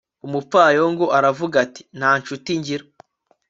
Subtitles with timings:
[0.25, 2.85] umupfayongo aravuga ati nta ncuti ngira